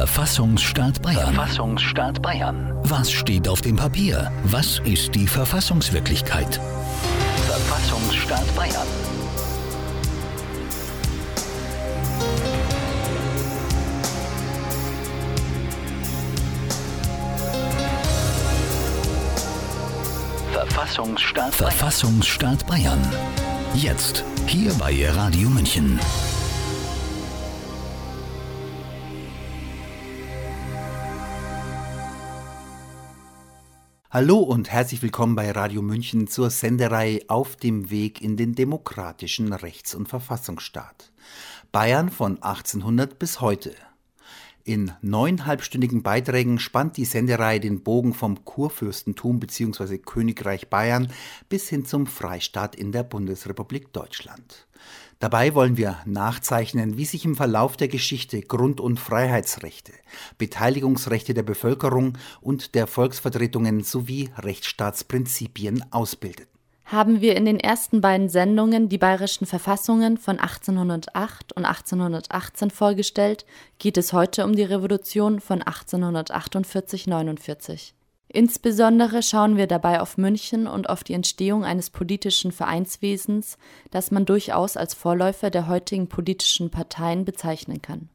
[0.00, 1.34] Verfassungsstaat Bayern.
[1.34, 2.72] Verfassungsstaat Bayern.
[2.84, 4.32] Was steht auf dem Papier?
[4.44, 6.58] Was ist die Verfassungswirklichkeit?
[7.46, 8.86] Verfassungsstaat Bayern.
[20.50, 21.72] Verfassungsstaat Bayern.
[21.72, 23.12] Verfassungsstaat Bayern.
[23.74, 24.24] Jetzt.
[24.46, 26.00] Hier bei Radio München.
[34.12, 39.52] Hallo und herzlich willkommen bei Radio München zur Senderei Auf dem Weg in den demokratischen
[39.52, 41.12] Rechts- und Verfassungsstaat.
[41.70, 43.72] Bayern von 1800 bis heute.
[44.64, 49.98] In neun halbstündigen Beiträgen spannt die Senderei den Bogen vom Kurfürstentum bzw.
[49.98, 51.12] Königreich Bayern
[51.48, 54.66] bis hin zum Freistaat in der Bundesrepublik Deutschland.
[55.20, 59.92] Dabei wollen wir nachzeichnen, wie sich im Verlauf der Geschichte Grund- und Freiheitsrechte,
[60.38, 66.48] Beteiligungsrechte der Bevölkerung und der Volksvertretungen sowie Rechtsstaatsprinzipien ausbildeten.
[66.86, 73.44] Haben wir in den ersten beiden Sendungen die bayerischen Verfassungen von 1808 und 1818 vorgestellt,
[73.78, 77.92] geht es heute um die Revolution von 1848-49.
[78.32, 83.58] Insbesondere schauen wir dabei auf München und auf die Entstehung eines politischen Vereinswesens,
[83.90, 88.08] das man durchaus als Vorläufer der heutigen politischen Parteien bezeichnen kann.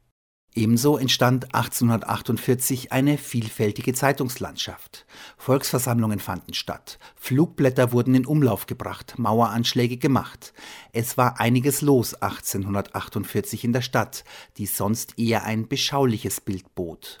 [0.54, 5.04] Ebenso entstand 1848 eine vielfältige Zeitungslandschaft.
[5.36, 10.54] Volksversammlungen fanden statt, Flugblätter wurden in Umlauf gebracht, Maueranschläge gemacht.
[10.92, 14.24] Es war einiges los 1848 in der Stadt,
[14.56, 17.18] die sonst eher ein beschauliches Bild bot.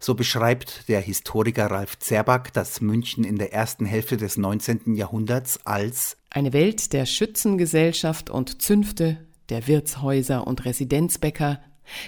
[0.00, 4.94] So beschreibt der Historiker Ralf Zerback das München in der ersten Hälfte des 19.
[4.94, 11.60] Jahrhunderts als eine Welt der Schützengesellschaft und Zünfte, der Wirtshäuser und Residenzbäcker,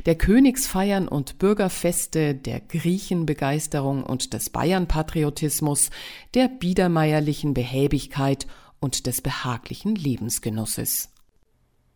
[0.06, 5.90] der Königsfeiern und Bürgerfeste, der Griechenbegeisterung und des Bayernpatriotismus,
[6.34, 8.46] der biedermeierlichen Behäbigkeit
[8.78, 11.10] und des behaglichen Lebensgenusses.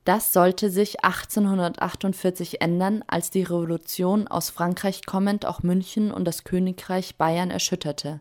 [0.04, 6.44] Das sollte sich 1848 ändern, als die Revolution aus Frankreich kommend auch München und das
[6.44, 8.20] Königreich Bayern erschütterte.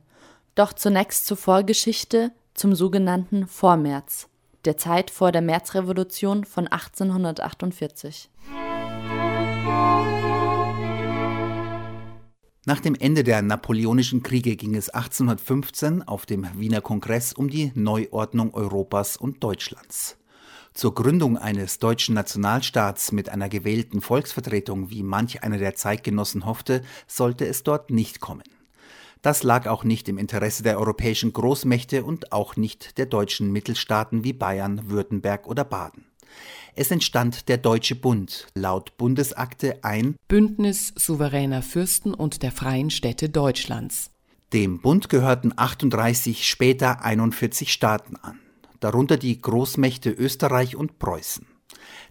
[0.55, 4.29] Doch zunächst zur Vorgeschichte, zum sogenannten Vormärz,
[4.63, 8.29] der Zeit vor der Märzrevolution von 1848.
[12.65, 17.73] Nach dem Ende der Napoleonischen Kriege ging es 1815 auf dem Wiener Kongress um die
[17.75, 20.17] Neuordnung Europas und Deutschlands.
[20.73, 26.81] Zur Gründung eines deutschen Nationalstaats mit einer gewählten Volksvertretung, wie manch einer der Zeitgenossen hoffte,
[27.05, 28.43] sollte es dort nicht kommen.
[29.21, 34.23] Das lag auch nicht im Interesse der europäischen Großmächte und auch nicht der deutschen Mittelstaaten
[34.23, 36.05] wie Bayern, Württemberg oder Baden.
[36.75, 43.29] Es entstand der Deutsche Bund, laut Bundesakte ein Bündnis souveräner Fürsten und der freien Städte
[43.29, 44.09] Deutschlands.
[44.51, 48.39] Dem Bund gehörten 38, später 41 Staaten an
[48.83, 51.45] darunter die Großmächte Österreich und Preußen.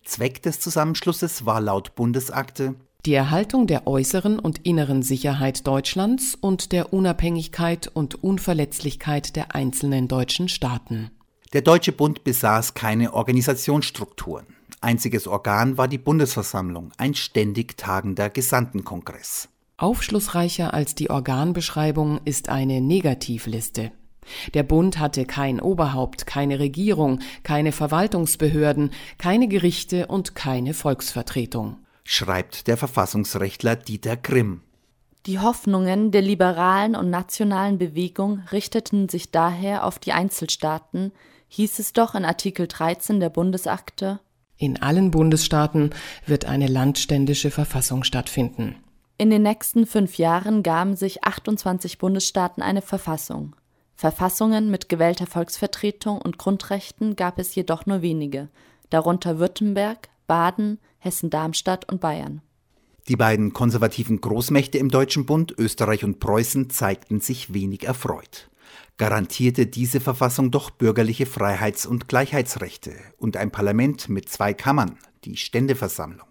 [0.05, 2.75] Zweck des Zusammenschlusses war laut Bundesakte
[3.05, 10.07] die Erhaltung der äußeren und inneren Sicherheit Deutschlands und der Unabhängigkeit und Unverletzlichkeit der einzelnen
[10.07, 11.11] deutschen Staaten.
[11.53, 14.47] Der Deutsche Bund besaß keine Organisationsstrukturen.
[14.81, 19.49] Einziges Organ war die Bundesversammlung, ein ständig tagender Gesandtenkongress.
[19.79, 23.91] Aufschlussreicher als die Organbeschreibung ist eine Negativliste.
[24.55, 32.67] Der Bund hatte kein Oberhaupt, keine Regierung, keine Verwaltungsbehörden, keine Gerichte und keine Volksvertretung, schreibt
[32.67, 34.63] der Verfassungsrechtler Dieter Grimm.
[35.27, 41.13] Die Hoffnungen der liberalen und nationalen Bewegung richteten sich daher auf die Einzelstaaten,
[41.47, 44.19] hieß es doch in Artikel 13 der Bundesakte.
[44.57, 45.91] In allen Bundesstaaten
[46.27, 48.77] wird eine landständische Verfassung stattfinden.
[49.19, 53.55] In den nächsten fünf Jahren gaben sich 28 Bundesstaaten eine Verfassung.
[54.03, 58.49] Verfassungen mit gewählter Volksvertretung und Grundrechten gab es jedoch nur wenige,
[58.91, 62.43] darunter Württemberg, Baden, Hessen-Darmstadt und Bayern.
[63.07, 68.51] Die beiden konservativen Großmächte im Deutschen Bund, Österreich und Preußen, zeigten sich wenig erfreut.
[68.97, 75.37] Garantierte diese Verfassung doch bürgerliche Freiheits- und Gleichheitsrechte und ein Parlament mit zwei Kammern, die
[75.37, 76.27] Ständeversammlung.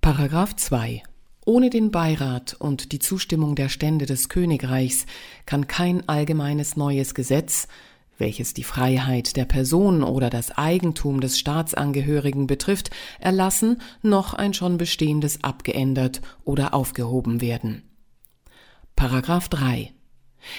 [0.00, 1.04] Paragraph 2
[1.46, 5.06] ohne den Beirat und die Zustimmung der Stände des Königreichs
[5.46, 7.68] kann kein allgemeines neues Gesetz,
[8.18, 12.90] welches die Freiheit der Person oder das Eigentum des Staatsangehörigen betrifft,
[13.20, 17.82] erlassen, noch ein schon bestehendes abgeändert oder aufgehoben werden.
[18.96, 19.95] Paragraph 3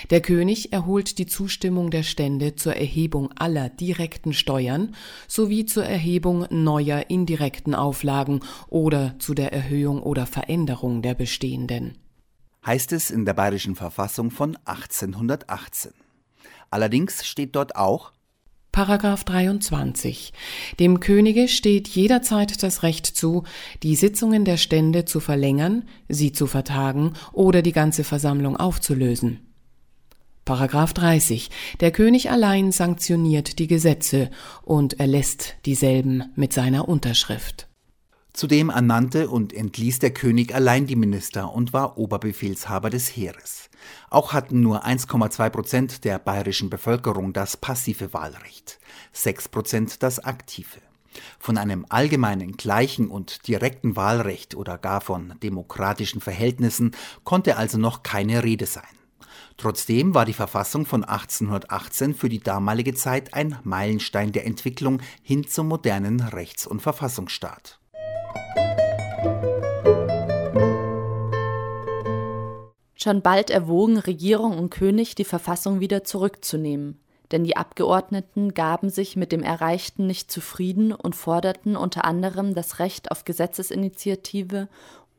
[0.09, 4.95] Der König erholt die Zustimmung der Stände zur Erhebung aller direkten Steuern
[5.27, 11.97] sowie zur Erhebung neuer indirekten Auflagen oder zu der Erhöhung oder Veränderung der bestehenden.
[12.65, 15.93] Heißt es in der bayerischen Verfassung von 1818.
[16.69, 18.11] Allerdings steht dort auch
[18.77, 20.33] Paragraph 23.
[20.79, 23.43] Dem Könige steht jederzeit das Recht zu,
[23.81, 29.46] die Sitzungen der Stände zu verlängern, sie zu vertagen oder die ganze Versammlung aufzulösen.
[30.47, 31.49] Paragraph 30.
[31.81, 37.67] Der König allein sanktioniert die Gesetze und erlässt dieselben mit seiner Unterschrift.
[38.31, 43.69] Zudem ernannte und entließ der König allein die Minister und war Oberbefehlshaber des Heeres.
[44.09, 48.79] Auch hatten nur 1,2 Prozent der bayerischen Bevölkerung das passive Wahlrecht,
[49.11, 50.79] 6 Prozent das aktive.
[51.39, 56.91] Von einem allgemeinen, gleichen und direkten Wahlrecht oder gar von demokratischen Verhältnissen
[57.25, 58.96] konnte also noch keine Rede sein.
[59.57, 65.47] Trotzdem war die Verfassung von 1818 für die damalige Zeit ein Meilenstein der Entwicklung hin
[65.47, 67.79] zum modernen Rechts- und Verfassungsstaat.
[72.93, 76.99] Schon bald erwogen Regierung und König, die Verfassung wieder zurückzunehmen,
[77.31, 82.77] denn die Abgeordneten gaben sich mit dem Erreichten nicht zufrieden und forderten unter anderem das
[82.77, 84.67] Recht auf Gesetzesinitiative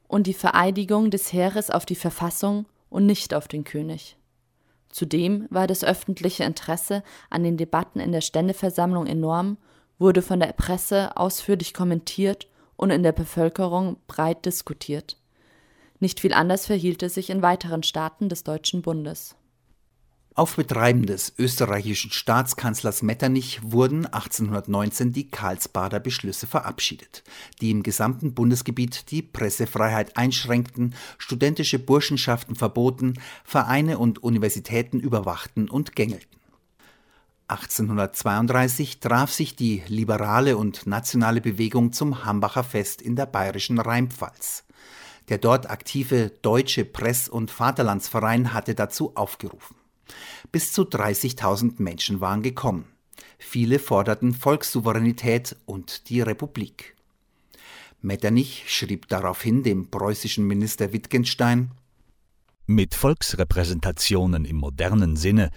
[0.06, 4.16] und die Vereidigung des Heeres auf die Verfassung und nicht auf den König.
[4.90, 9.58] Zudem war das öffentliche Interesse an den Debatten in der Ständeversammlung enorm,
[9.98, 15.16] wurde von der Presse ausführlich kommentiert und in der Bevölkerung breit diskutiert.
[16.00, 19.34] Nicht viel anders verhielt es sich in weiteren Staaten des Deutschen Bundes.
[20.38, 27.24] Auf Betreiben des österreichischen Staatskanzlers Metternich wurden 1819 die Karlsbader Beschlüsse verabschiedet,
[27.60, 35.96] die im gesamten Bundesgebiet die Pressefreiheit einschränkten, studentische Burschenschaften verboten, Vereine und Universitäten überwachten und
[35.96, 36.38] gängelten.
[37.48, 44.62] 1832 traf sich die liberale und nationale Bewegung zum Hambacher Fest in der bayerischen Rheinpfalz.
[45.30, 49.77] Der dort aktive Deutsche Press- und Vaterlandsverein hatte dazu aufgerufen.
[50.52, 52.86] Bis zu 30.000 Menschen waren gekommen.
[53.38, 56.96] Viele forderten Volkssouveränität und die Republik.
[58.00, 61.72] Metternich schrieb daraufhin dem preußischen Minister Wittgenstein
[62.66, 65.50] Mit Volksrepräsentationen im modernen Sinne,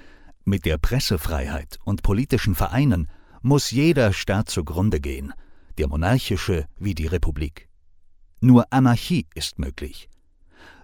[0.44, 3.08] mit der Pressefreiheit und politischen Vereinen
[3.42, 5.34] muss jeder Staat zugrunde gehen,
[5.78, 7.70] der monarchische wie die Republik.
[8.40, 10.10] Nur Anarchie ist möglich.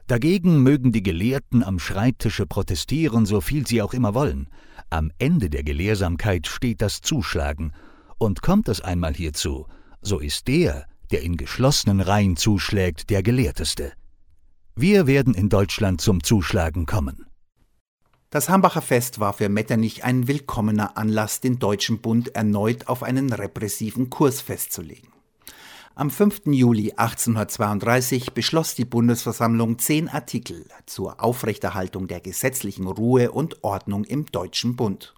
[0.07, 4.47] Dagegen mögen die Gelehrten am Schreibtische protestieren, so viel sie auch immer wollen.
[4.89, 7.73] Am Ende der Gelehrsamkeit steht das Zuschlagen,
[8.17, 9.67] und kommt es einmal hierzu,
[10.01, 13.91] so ist der, der in geschlossenen Reihen zuschlägt, der Gelehrteste.
[14.75, 17.25] Wir werden in Deutschland zum Zuschlagen kommen.
[18.29, 23.31] Das Hambacher Fest war für Metternich ein willkommener Anlass, den Deutschen Bund erneut auf einen
[23.31, 25.16] repressiven Kurs festzulegen.
[25.99, 26.41] Am 5.
[26.51, 34.27] Juli 1832 beschloss die Bundesversammlung zehn Artikel zur Aufrechterhaltung der gesetzlichen Ruhe und Ordnung im
[34.27, 35.15] Deutschen Bund.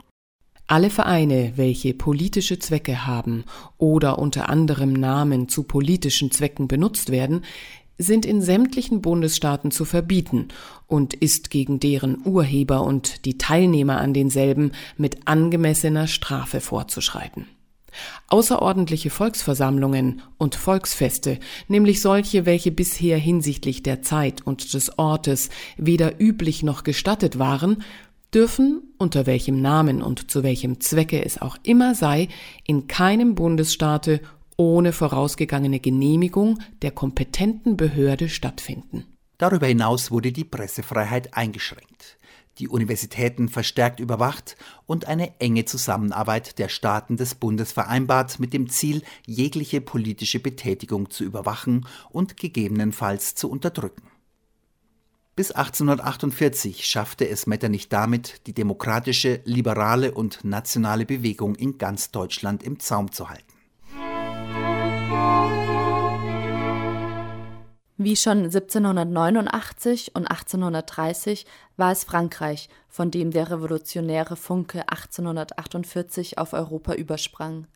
[0.68, 3.44] Alle Vereine, welche politische Zwecke haben
[3.78, 7.44] oder unter anderem Namen zu politischen Zwecken benutzt werden,
[7.98, 10.48] sind in sämtlichen Bundesstaaten zu verbieten
[10.88, 17.48] und ist gegen deren Urheber und die Teilnehmer an denselben mit angemessener Strafe vorzuschreiten.
[18.28, 26.20] Außerordentliche Volksversammlungen und Volksfeste, nämlich solche, welche bisher hinsichtlich der Zeit und des Ortes weder
[26.20, 27.84] üblich noch gestattet waren,
[28.34, 32.28] dürfen, unter welchem Namen und zu welchem Zwecke es auch immer sei,
[32.66, 34.22] in keinem Bundesstaate
[34.58, 39.06] ohne vorausgegangene Genehmigung der kompetenten Behörde stattfinden.
[39.38, 42.20] Darüber hinaus wurde die Pressefreiheit eingeschränkt
[42.60, 48.70] die Universitäten verstärkt überwacht und eine enge Zusammenarbeit der Staaten des Bundes vereinbart mit dem
[48.70, 54.04] Ziel, jegliche politische Betätigung zu überwachen und gegebenenfalls zu unterdrücken.
[55.36, 62.62] Bis 1848 schaffte es Metternich damit, die demokratische, liberale und nationale Bewegung in ganz Deutschland
[62.62, 63.54] im Zaum zu halten.
[68.02, 76.54] Wie schon 1789 und 1830 war es Frankreich, von dem der revolutionäre Funke 1848 auf
[76.54, 77.68] Europa übersprang.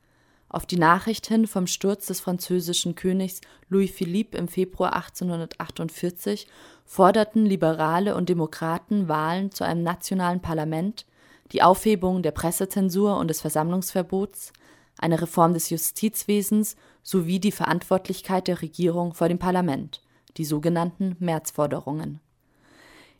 [0.48, 6.48] Auf die Nachricht hin vom Sturz des französischen Königs Louis Philippe im Februar 1848
[6.86, 11.06] forderten Liberale und Demokraten Wahlen zu einem nationalen Parlament,
[11.51, 14.53] die Aufhebung der Pressezensur und des Versammlungsverbots,
[14.98, 20.02] eine Reform des Justizwesens sowie die Verantwortlichkeit der Regierung vor dem Parlament
[20.37, 22.19] die sogenannten Märzforderungen.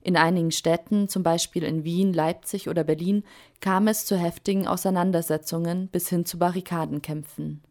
[0.02, 3.24] In einigen Städten, zum Beispiel in Wien, Leipzig oder Berlin,
[3.62, 7.62] kam es zu heftigen Auseinandersetzungen bis hin zu Barrikadenkämpfen.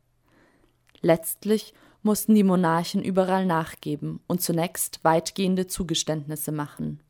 [1.03, 7.01] Letztlich mussten die Monarchen überall nachgeben und zunächst weitgehende Zugeständnisse machen.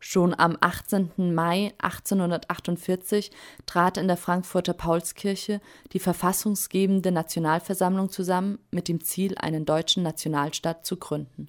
[0.00, 1.32] Schon am 18.
[1.32, 3.30] Mai 1848
[3.66, 5.60] trat in der Frankfurter Paulskirche
[5.92, 11.48] die verfassungsgebende Nationalversammlung zusammen mit dem Ziel, einen deutschen Nationalstaat zu gründen.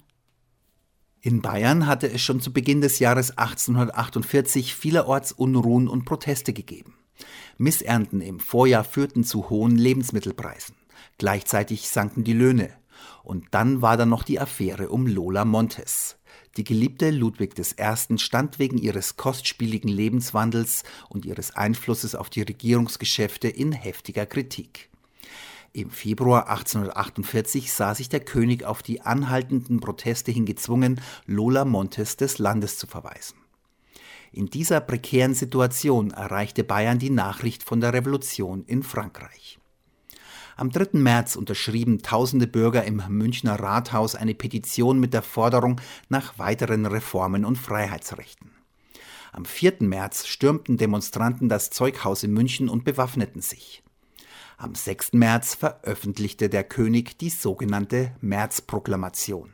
[1.24, 6.98] In Bayern hatte es schon zu Beginn des Jahres 1848 vielerorts Unruhen und Proteste gegeben.
[7.56, 10.76] Missernten im Vorjahr führten zu hohen Lebensmittelpreisen.
[11.16, 12.74] Gleichzeitig sanken die Löhne.
[13.22, 16.18] Und dann war da noch die Affäre um Lola Montes.
[16.58, 18.18] Die Geliebte Ludwig I.
[18.18, 24.90] stand wegen ihres kostspieligen Lebenswandels und ihres Einflusses auf die Regierungsgeschäfte in heftiger Kritik.
[25.76, 32.16] Im Februar 1848 sah sich der König auf die anhaltenden Proteste hin gezwungen, Lola Montes
[32.16, 33.38] des Landes zu verweisen.
[34.30, 39.58] In dieser prekären Situation erreichte Bayern die Nachricht von der Revolution in Frankreich.
[40.56, 40.90] Am 3.
[40.92, 47.44] März unterschrieben tausende Bürger im Münchner Rathaus eine Petition mit der Forderung nach weiteren Reformen
[47.44, 48.52] und Freiheitsrechten.
[49.32, 49.78] Am 4.
[49.80, 53.83] März stürmten Demonstranten das Zeughaus in München und bewaffneten sich.
[54.64, 55.12] Am 6.
[55.12, 59.52] März veröffentlichte der König die sogenannte Märzproklamation.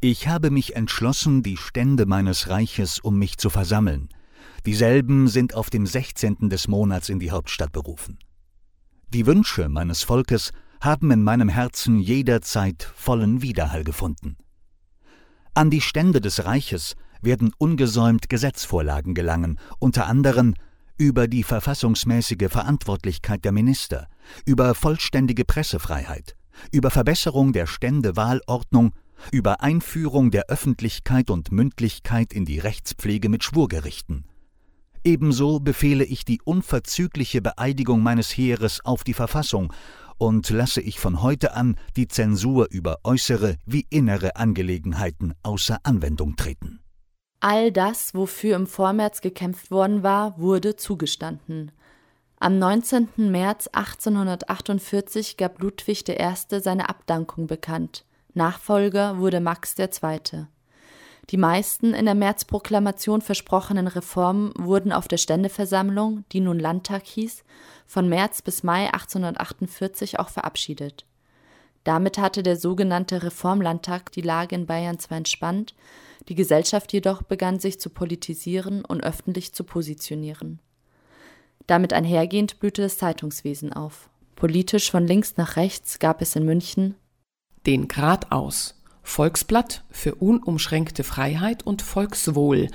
[0.00, 4.08] Ich habe mich entschlossen, die Stände meines Reiches um mich zu versammeln.
[4.66, 6.48] Dieselben sind auf dem 16.
[6.48, 8.20] des Monats in die Hauptstadt berufen.
[9.08, 14.36] Die Wünsche meines Volkes haben in meinem Herzen jederzeit vollen Widerhall gefunden.
[15.54, 20.54] An die Stände des Reiches werden ungesäumt Gesetzvorlagen gelangen, unter anderem
[21.00, 24.06] über die verfassungsmäßige Verantwortlichkeit der Minister,
[24.44, 26.36] über vollständige Pressefreiheit,
[26.72, 28.92] über Verbesserung der Ständewahlordnung,
[29.32, 34.26] über Einführung der Öffentlichkeit und Mündlichkeit in die Rechtspflege mit Schwurgerichten,
[35.02, 39.72] Ebenso befehle ich die unverzügliche Beeidigung meines Heeres auf die Verfassung
[40.18, 46.36] und lasse ich von heute an die Zensur über äußere wie innere Angelegenheiten außer Anwendung
[46.36, 46.80] treten.
[47.40, 51.72] All das, wofür im Vormärz gekämpft worden war, wurde zugestanden.
[52.38, 53.08] Am 19.
[53.16, 56.60] März 1848 gab Ludwig I.
[56.60, 58.04] seine Abdankung bekannt.
[58.34, 60.46] Nachfolger wurde Max II.
[61.30, 67.44] Die meisten in der Märzproklamation versprochenen Reformen wurden auf der Ständeversammlung, die nun Landtag hieß,
[67.86, 71.06] von März bis Mai 1848 auch verabschiedet.
[71.84, 75.74] Damit hatte der sogenannte Reformlandtag die Lage in Bayern zwar entspannt,
[76.28, 80.60] die Gesellschaft jedoch begann sich zu politisieren und öffentlich zu positionieren.
[81.66, 84.10] Damit einhergehend blühte das Zeitungswesen auf.
[84.36, 86.94] Politisch von links nach rechts gab es in München
[87.66, 88.76] den Grad aus.
[89.02, 92.68] Volksblatt für unumschränkte Freiheit und Volkswohl,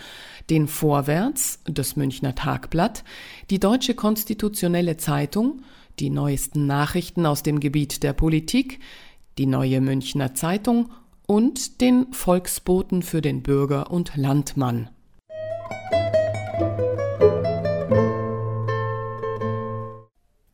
[0.49, 3.03] den Vorwärts, das Münchner Tagblatt,
[3.49, 5.61] die Deutsche Konstitutionelle Zeitung,
[5.99, 8.79] die neuesten Nachrichten aus dem Gebiet der Politik,
[9.37, 10.91] die Neue Münchner Zeitung
[11.27, 14.89] und den Volksboten für den Bürger und Landmann.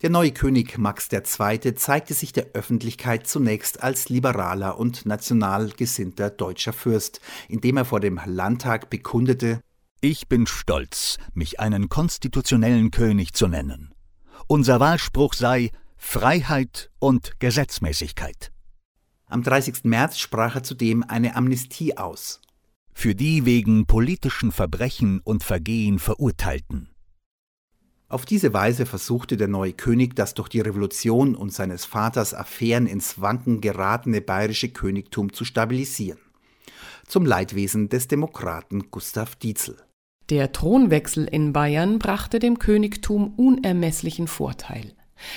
[0.02, 1.76] Der neue König Max II.
[1.76, 8.00] zeigte sich der Öffentlichkeit zunächst als liberaler und national gesinnter deutscher Fürst, indem er vor
[8.00, 9.62] dem Landtag bekundete
[10.02, 13.94] Ich bin stolz, mich einen konstitutionellen König zu nennen.
[14.48, 18.51] Unser Wahlspruch sei Freiheit und Gesetzmäßigkeit.
[19.32, 19.86] Am 30.
[19.86, 22.42] März sprach er zudem eine Amnestie aus.
[22.94, 26.92] Für die wegen politischen Verbrechen und Vergehen Verurteilten
[28.12, 32.86] auf diese Weise versuchte der neue König das durch die Revolution und seines Vaters Affären
[32.86, 36.20] ins Wanken geratene bayerische Königtum zu stabilisieren.
[37.08, 39.78] Zum Leidwesen des Demokraten Gustav Dietzel.
[40.30, 44.94] Der Thronwechsel in Bayern brachte dem Königtum unermesslichen Vorteil.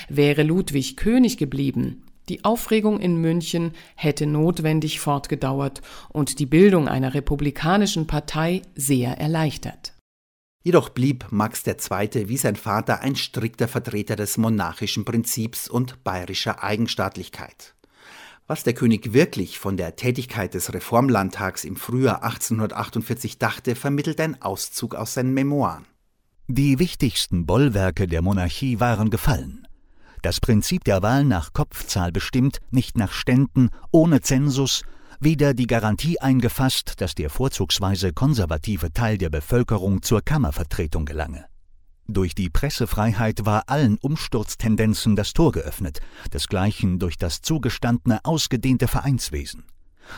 [0.08, 7.14] Wäre Ludwig König geblieben, die Aufregung in München hätte notwendig fortgedauert und die Bildung einer
[7.14, 9.94] republikanischen Partei sehr erleichtert.
[10.62, 12.28] Jedoch blieb Max II.
[12.28, 17.74] wie sein Vater ein strikter Vertreter des monarchischen Prinzips und bayerischer Eigenstaatlichkeit.
[18.46, 24.40] Was der König wirklich von der Tätigkeit des Reformlandtags im Frühjahr 1848 dachte, vermittelt ein
[24.40, 25.86] Auszug aus seinen Memoiren.
[26.46, 29.66] Die wichtigsten Bollwerke der Monarchie waren gefallen.
[30.24, 34.82] Das Prinzip der Wahl nach Kopfzahl bestimmt, nicht nach Ständen, ohne Zensus,
[35.20, 41.44] weder die Garantie eingefasst, dass der vorzugsweise konservative Teil der Bevölkerung zur Kammervertretung gelange.
[42.08, 46.00] Durch die Pressefreiheit war allen Umsturztendenzen das Tor geöffnet,
[46.32, 49.64] desgleichen durch das zugestandene ausgedehnte Vereinswesen.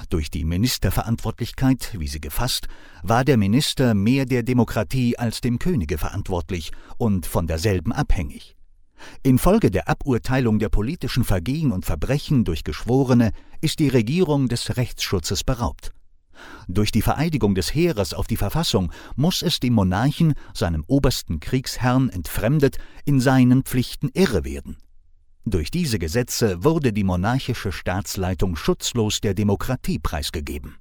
[0.08, 2.68] Durch die Ministerverantwortlichkeit, wie sie gefasst,
[3.02, 8.55] war der Minister mehr der Demokratie als dem Könige verantwortlich und von derselben abhängig.
[9.22, 15.44] Infolge der Aburteilung der politischen Vergehen und Verbrechen durch Geschworene ist die Regierung des Rechtsschutzes
[15.44, 15.92] beraubt.
[16.68, 22.10] Durch die Vereidigung des Heeres auf die Verfassung muss es dem Monarchen, seinem obersten Kriegsherrn
[22.10, 24.76] entfremdet, in seinen Pflichten irre werden.
[25.44, 30.76] Durch diese Gesetze wurde die monarchische Staatsleitung schutzlos der Demokratie preisgegeben.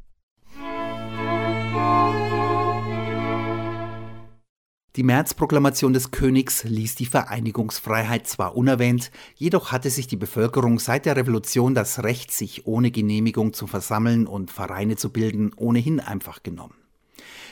[4.95, 11.05] Die Märzproklamation des Königs ließ die Vereinigungsfreiheit zwar unerwähnt, jedoch hatte sich die Bevölkerung seit
[11.05, 16.43] der Revolution das Recht, sich ohne Genehmigung zu versammeln und Vereine zu bilden, ohnehin einfach
[16.43, 16.75] genommen.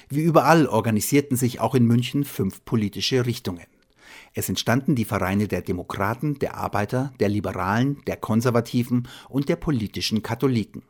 [0.07, 3.65] Wie überall organisierten sich auch in München fünf politische Richtungen.
[4.33, 10.23] Es entstanden die Vereine der Demokraten, der Arbeiter, der Liberalen, der Konservativen und der politischen
[10.23, 10.83] Katholiken.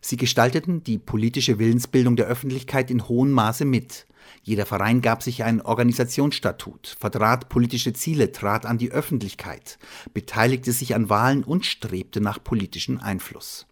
[0.00, 4.06] Sie gestalteten die politische Willensbildung der Öffentlichkeit in hohem Maße mit.
[4.42, 9.78] Jeder Verein gab sich ein Organisationsstatut, vertrat politische Ziele, trat an die Öffentlichkeit,
[10.14, 13.66] beteiligte sich an Wahlen und strebte nach politischem Einfluss.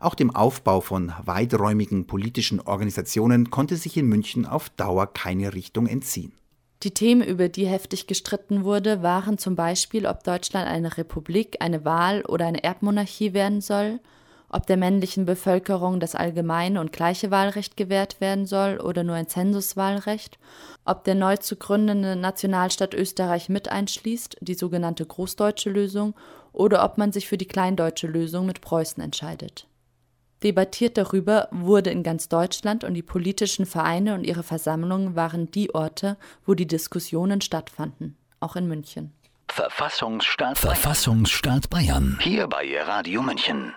[0.00, 5.86] Auch dem Aufbau von weiträumigen politischen Organisationen konnte sich in München auf Dauer keine Richtung
[5.86, 6.32] entziehen.
[6.82, 11.84] Die Themen, über die heftig gestritten wurde, waren zum Beispiel, ob Deutschland eine Republik, eine
[11.84, 14.00] Wahl oder eine Erbmonarchie werden soll,
[14.52, 19.26] ob der männlichen Bevölkerung das allgemeine und gleiche Wahlrecht gewährt werden soll oder nur ein
[19.26, 20.38] Zensuswahlrecht,
[20.84, 26.14] ob der neu zu gründende Nationalstaat Österreich mit einschließt, die sogenannte Großdeutsche Lösung,
[26.52, 29.66] oder ob man sich für die Kleindeutsche Lösung mit Preußen entscheidet.
[30.42, 35.74] Debattiert darüber wurde in ganz Deutschland und die politischen Vereine und ihre Versammlungen waren die
[35.74, 39.12] Orte, wo die Diskussionen stattfanden, auch in München.
[39.48, 40.76] Verfassungsstaat Bayern.
[40.76, 42.18] Verfassungsstaat Bayern.
[42.20, 43.72] Hier bei Radio München.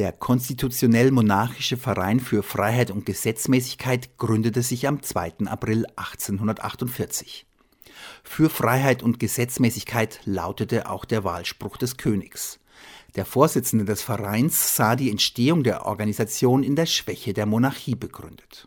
[0.00, 5.44] Der konstitutionell-monarchische Verein für Freiheit und Gesetzmäßigkeit gründete sich am 2.
[5.44, 7.44] April 1848.
[8.24, 12.60] Für Freiheit und Gesetzmäßigkeit lautete auch der Wahlspruch des Königs.
[13.14, 18.66] Der Vorsitzende des Vereins sah die Entstehung der Organisation in der Schwäche der Monarchie begründet.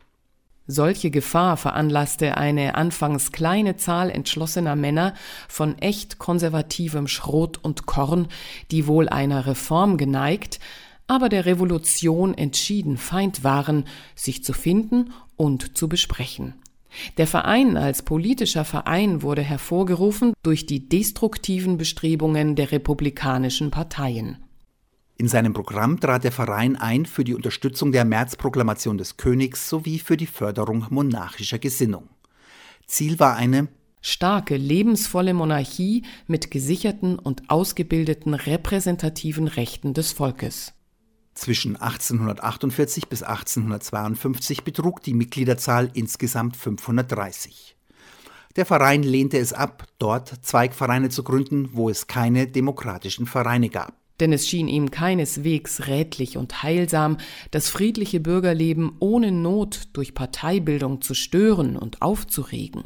[0.68, 5.15] Solche Gefahr veranlasste eine anfangs kleine Zahl entschlossener Männer
[5.50, 8.28] von echt konservativem Schrot und Korn,
[8.69, 10.60] die wohl einer Reform geneigt,
[11.13, 16.56] aber der Revolution entschieden Feind waren, sich zu finden und zu besprechen.
[17.17, 24.38] Der Verein als politischer Verein wurde hervorgerufen durch die destruktiven Bestrebungen der republikanischen Parteien.
[25.17, 29.99] In seinem Programm trat der Verein ein für die Unterstützung der Märzproklamation des Königs sowie
[29.99, 32.10] für die Förderung monarchischer Gesinnung.
[32.88, 33.67] Ziel war eine
[34.02, 40.73] starke, lebensvolle Monarchie mit gesicherten und ausgebildeten repräsentativen Rechten des Volkes.
[41.43, 47.75] Zwischen 1848 bis 1852 betrug die Mitgliederzahl insgesamt 530.
[48.56, 53.93] Der Verein lehnte es ab, dort Zweigvereine zu gründen, wo es keine demokratischen Vereine gab.
[54.21, 57.17] Denn es schien ihm keineswegs rätlich und heilsam,
[57.51, 62.86] das friedliche Bürgerleben ohne Not durch Parteibildung zu stören und aufzuregen.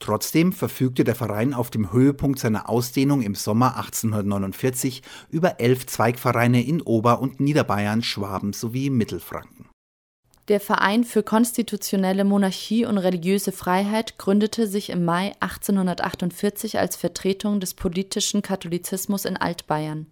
[0.00, 6.64] Trotzdem verfügte der Verein auf dem Höhepunkt seiner Ausdehnung im Sommer 1849 über elf Zweigvereine
[6.64, 9.68] in Ober- und Niederbayern, Schwaben sowie Mittelfranken.
[10.48, 17.60] Der Verein für konstitutionelle Monarchie und religiöse Freiheit gründete sich im Mai 1848 als Vertretung
[17.60, 20.06] des politischen Katholizismus in Altbayern.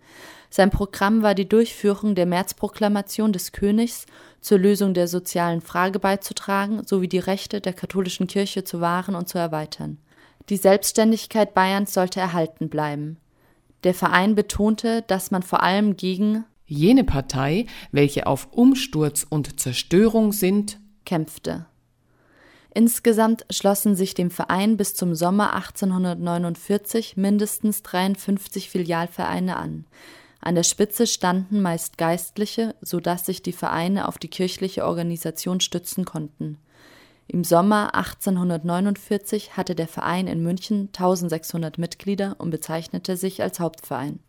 [0.50, 4.06] Sein Programm war die Durchführung der Märzproklamation des Königs
[4.40, 9.28] zur Lösung der sozialen Frage beizutragen sowie die Rechte der katholischen Kirche zu wahren und
[9.28, 9.98] zu erweitern.
[10.48, 13.18] Die Selbstständigkeit Bayerns sollte erhalten bleiben.
[13.84, 20.32] Der Verein betonte, dass man vor allem gegen jene Partei, welche auf Umsturz und Zerstörung
[20.32, 21.66] sind, kämpfte.
[22.74, 29.86] Insgesamt schlossen sich dem Verein bis zum Sommer 1849 mindestens 53 Filialvereine an.
[30.46, 35.58] An der Spitze standen meist Geistliche, so dass sich die Vereine auf die kirchliche Organisation
[35.58, 36.58] stützen konnten.
[37.26, 44.20] Im Sommer 1849 hatte der Verein in München 1600 Mitglieder und bezeichnete sich als Hauptverein.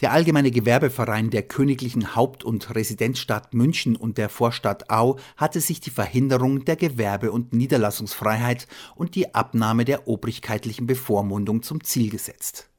[0.00, 5.80] Der Allgemeine Gewerbeverein der königlichen Haupt- und Residenzstadt München und der Vorstadt Au hatte sich
[5.80, 12.69] die Verhinderung der Gewerbe- und Niederlassungsfreiheit und die Abnahme der obrigkeitlichen Bevormundung zum Ziel gesetzt.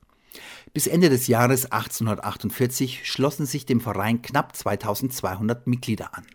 [0.74, 6.26] Bis Ende des Jahres 1848 schlossen sich dem Verein knapp 2200 Mitglieder an.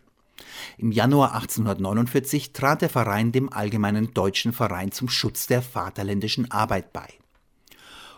[0.76, 6.92] Im Januar 1849 trat der Verein dem Allgemeinen Deutschen Verein zum Schutz der vaterländischen Arbeit
[6.92, 7.08] bei.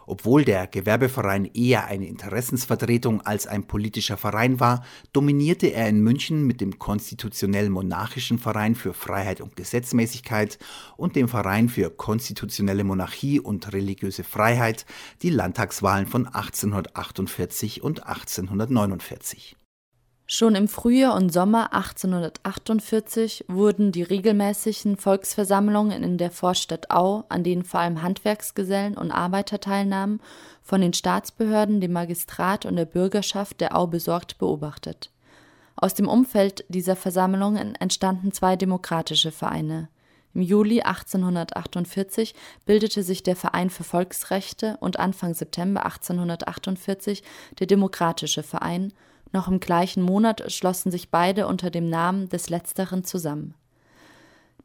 [0.09, 6.47] Obwohl der Gewerbeverein eher eine Interessensvertretung als ein politischer Verein war, dominierte er in München
[6.47, 10.59] mit dem konstitutionell-monarchischen Verein für Freiheit und Gesetzmäßigkeit
[10.97, 14.87] und dem Verein für konstitutionelle Monarchie und religiöse Freiheit
[15.21, 19.58] die Landtagswahlen von 1848 und 1849.
[20.31, 27.45] Schon im Frühjahr und Sommer 1848 wurden die regelmäßigen Volksversammlungen in der Vorstadt Au, an
[27.45, 30.21] denen vor allem Handwerksgesellen und Arbeiter teilnahmen,
[30.63, 35.11] von den Staatsbehörden, dem Magistrat und der Bürgerschaft der Au besorgt beobachtet.
[35.77, 39.89] Aus dem Umfeld dieser Versammlungen entstanden zwei demokratische Vereine.
[40.35, 42.35] Im Juli 1848
[42.67, 47.23] bildete sich der Verein für Volksrechte und Anfang September 1848
[47.59, 48.93] der Demokratische Verein
[49.33, 53.55] noch im gleichen Monat schlossen sich beide unter dem Namen des letzteren zusammen.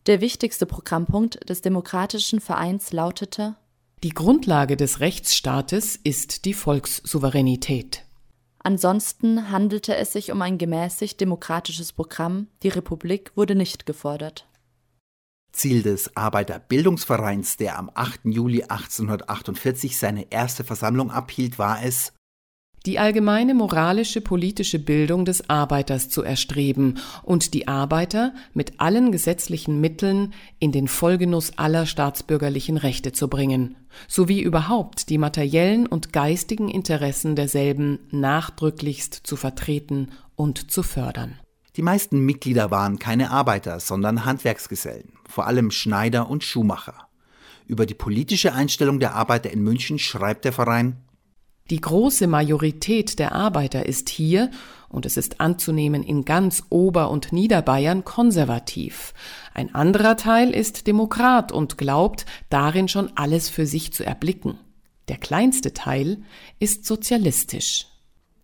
[0.06, 3.56] Der wichtigste Programmpunkt des Demokratischen Vereins lautete
[4.04, 8.04] Die Grundlage des Rechtsstaates ist die Volkssouveränität.
[8.60, 14.48] Ansonsten handelte es sich um ein gemäßigt demokratisches Programm, die Republik wurde nicht gefordert.
[15.54, 18.22] Ziel des Arbeiterbildungsvereins, der am 8.
[18.26, 22.12] Juli 1848 seine erste Versammlung abhielt, war es,
[22.86, 29.80] die allgemeine moralische politische Bildung des Arbeiters zu erstreben und die Arbeiter mit allen gesetzlichen
[29.80, 36.68] Mitteln in den Vollgenuss aller staatsbürgerlichen Rechte zu bringen, sowie überhaupt die materiellen und geistigen
[36.68, 41.40] Interessen derselben nachdrücklichst zu vertreten und zu fördern.
[41.78, 47.08] Die meisten Mitglieder waren keine Arbeiter, sondern Handwerksgesellen, vor allem Schneider und Schuhmacher.
[47.66, 50.98] Über die politische Einstellung der Arbeiter in München schreibt der Verein
[51.70, 54.52] die große Majorität der Arbeiter ist hier,
[54.90, 59.14] und es ist anzunehmen in ganz Ober- und Niederbayern, konservativ.
[59.54, 64.60] Ein anderer Teil ist Demokrat und glaubt, darin schon alles für sich zu erblicken.
[65.08, 66.22] Der kleinste Teil
[66.60, 67.88] ist sozialistisch.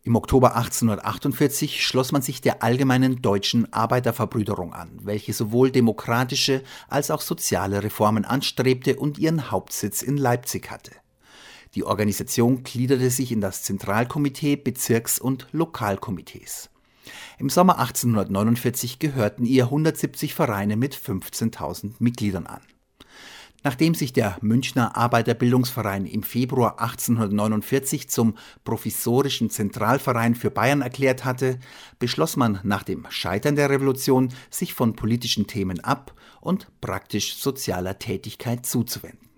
[0.02, 7.12] Im Oktober 1848 schloss man sich der Allgemeinen Deutschen Arbeiterverbrüderung an, welche sowohl demokratische als
[7.12, 10.92] auch soziale Reformen anstrebte und ihren Hauptsitz in Leipzig hatte.
[11.76, 16.70] Die Organisation gliederte sich in das Zentralkomitee, Bezirks- und Lokalkomitees.
[17.38, 22.62] Im Sommer 1849 gehörten ihr 170 Vereine mit 15.000 Mitgliedern an.
[23.64, 31.60] Nachdem sich der Münchner Arbeiterbildungsverein im Februar 1849 zum provisorischen Zentralverein für Bayern erklärt hatte,
[32.00, 38.00] beschloss man nach dem Scheitern der Revolution, sich von politischen Themen ab und praktisch sozialer
[38.00, 39.29] Tätigkeit zuzuwenden.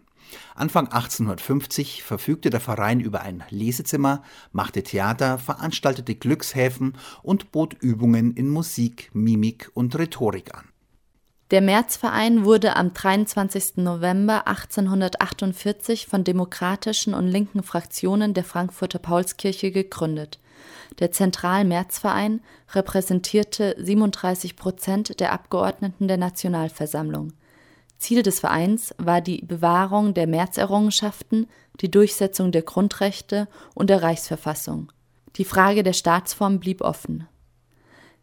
[0.56, 8.34] Anfang 1850 verfügte der Verein über ein Lesezimmer, machte Theater, veranstaltete Glückshäfen und bot Übungen
[8.34, 10.65] in Musik, Mimik und Rhetorik an.
[11.52, 13.78] Der Märzverein wurde am 23.
[13.78, 20.39] November 1848 von demokratischen und linken Fraktionen der Frankfurter Paulskirche gegründet.
[21.00, 22.41] Der Zentral-Märzverein
[22.74, 27.34] repräsentierte 37 Prozent der Abgeordneten der Nationalversammlung.
[28.02, 31.48] Ziel des Vereins war die Bewahrung der Märzerrungenschaften,
[31.80, 34.92] die Durchsetzung der Grundrechte und der Reichsverfassung.
[35.36, 37.28] Die Frage der Staatsform blieb offen.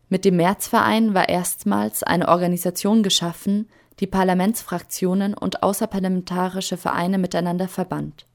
[0.08, 3.68] Mit dem Märzverein war erstmals eine Organisation geschaffen,
[4.00, 8.26] die Parlamentsfraktionen und außerparlamentarische Vereine miteinander verband.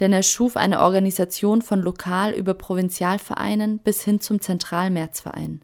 [0.00, 5.60] Denn er schuf eine Organisation von Lokal- über Provinzialvereinen bis hin zum Zentralmärzverein.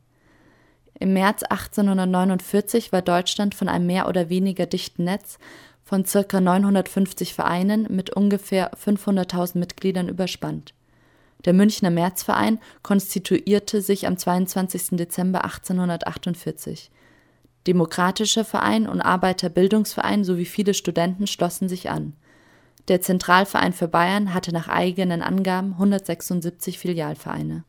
[1.00, 5.38] Im März 1849 war Deutschland von einem mehr oder weniger dichten Netz
[5.84, 6.40] von ca.
[6.40, 10.74] 950 Vereinen mit ungefähr 500.000 Mitgliedern überspannt.
[11.44, 14.96] Der Münchner Märzverein konstituierte sich am 22.
[14.98, 16.90] Dezember 1848.
[17.68, 22.14] Demokratischer Verein und Arbeiterbildungsverein sowie viele Studenten schlossen sich an.
[22.88, 27.64] Der Zentralverein für Bayern hatte nach eigenen Angaben 176 Filialvereine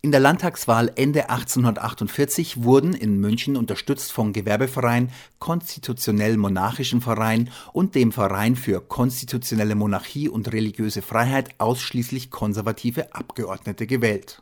[0.00, 8.12] in der Landtagswahl Ende 1848 wurden in München unterstützt vom Gewerbeverein, Konstitutionell-Monarchischen Verein und dem
[8.12, 14.40] Verein für konstitutionelle Monarchie und religiöse Freiheit ausschließlich konservative Abgeordnete gewählt.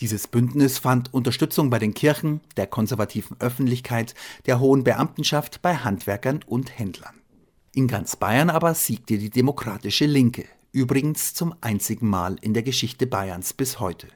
[0.00, 4.14] Dieses Bündnis fand Unterstützung bei den Kirchen, der konservativen Öffentlichkeit,
[4.46, 7.14] der hohen Beamtenschaft, bei Handwerkern und Händlern.
[7.74, 13.06] In ganz Bayern aber siegte die demokratische Linke, übrigens zum einzigen Mal in der Geschichte
[13.06, 14.08] Bayerns bis heute.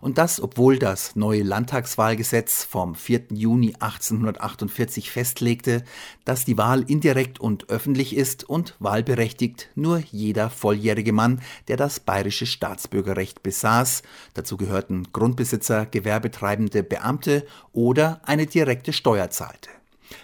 [0.00, 3.26] Und das, obwohl das neue Landtagswahlgesetz vom 4.
[3.30, 5.82] Juni 1848 festlegte,
[6.24, 12.00] dass die Wahl indirekt und öffentlich ist und wahlberechtigt nur jeder volljährige Mann, der das
[12.00, 14.02] bayerische Staatsbürgerrecht besaß,
[14.34, 19.70] dazu gehörten Grundbesitzer, Gewerbetreibende, Beamte oder eine direkte Steuer zahlte.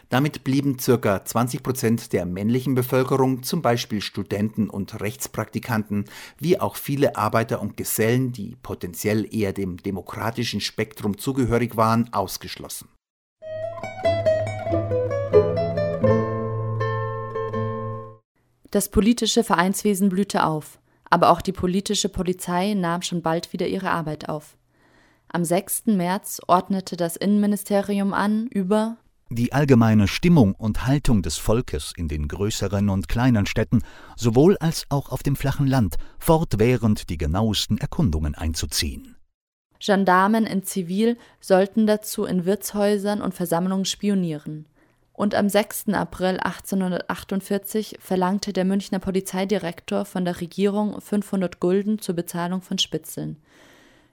[0.09, 1.25] Damit blieben ca.
[1.25, 6.05] 20 Prozent der männlichen Bevölkerung, zum Beispiel Studenten und Rechtspraktikanten,
[6.39, 12.89] wie auch viele Arbeiter und Gesellen, die potenziell eher dem demokratischen Spektrum zugehörig waren, ausgeschlossen.
[18.71, 23.91] Das politische Vereinswesen blühte auf, aber auch die politische Polizei nahm schon bald wieder ihre
[23.91, 24.57] Arbeit auf.
[25.33, 25.87] Am 6.
[25.87, 28.97] März ordnete das Innenministerium an, über
[29.31, 33.83] die allgemeine Stimmung und Haltung des Volkes in den größeren und kleinen Städten
[34.17, 39.17] sowohl als auch auf dem flachen Land fortwährend die genauesten Erkundungen einzuziehen.
[39.79, 44.67] Gendarmen in Zivil sollten dazu in Wirtshäusern und Versammlungen spionieren.
[45.13, 45.91] Und am 6.
[45.91, 53.37] April 1848 verlangte der Münchner Polizeidirektor von der Regierung 500 Gulden zur Bezahlung von Spitzeln.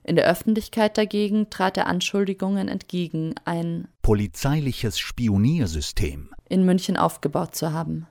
[0.07, 7.73] In der Öffentlichkeit dagegen trat er Anschuldigungen entgegen, ein polizeiliches Spioniersystem in München aufgebaut zu
[7.73, 8.07] haben.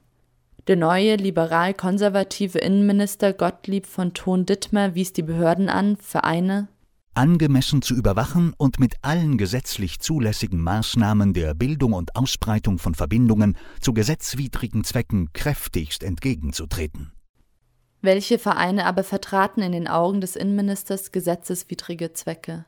[0.66, 6.68] Der neue liberal-konservative Innenminister Gottlieb von Thon-Dittmer wies die Behörden an, Vereine
[7.14, 13.56] angemessen zu überwachen und mit allen gesetzlich zulässigen Maßnahmen der Bildung und Ausbreitung von Verbindungen
[13.80, 17.12] zu gesetzwidrigen Zwecken kräftigst entgegenzutreten.
[18.06, 22.64] Welche Vereine aber vertraten in den Augen des Innenministers gesetzeswidrige Zwecke?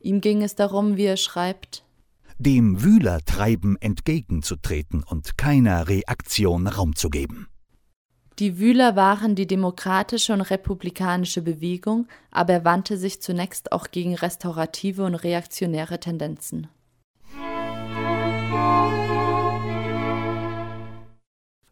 [0.00, 1.84] Ihm ging es darum, wie er schreibt,
[2.38, 7.46] dem Wühlertreiben entgegenzutreten und keiner Reaktion Raum zu geben.
[8.40, 14.16] Die Wühler waren die demokratische und republikanische Bewegung, aber er wandte sich zunächst auch gegen
[14.16, 16.66] restaurative und reaktionäre Tendenzen.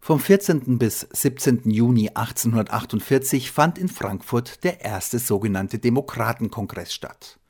[0.07, 0.79] Vom 14.
[0.79, 1.69] bis 17.
[1.69, 7.41] Juni 1848 fand in Frankfurt der erste sogenannte Demokratenkongress statt.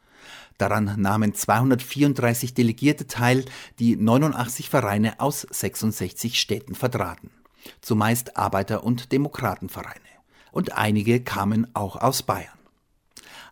[0.56, 3.44] Daran nahmen 234 Delegierte teil,
[3.78, 7.30] die 89 Vereine aus 66 Städten vertraten,
[7.82, 10.00] zumeist Arbeiter- und Demokratenvereine.
[10.50, 12.48] Und einige kamen auch aus Bayern.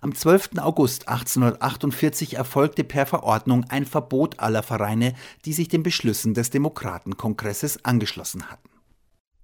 [0.00, 0.52] Am 12.
[0.60, 5.12] August 1848 erfolgte per Verordnung ein Verbot aller Vereine,
[5.44, 8.73] die sich den Beschlüssen des Demokratenkongresses angeschlossen hatten.